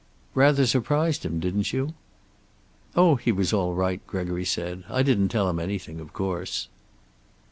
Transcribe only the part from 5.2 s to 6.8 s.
tell him anything, of course."